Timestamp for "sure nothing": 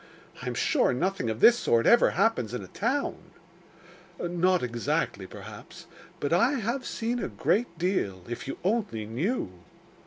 0.55-1.29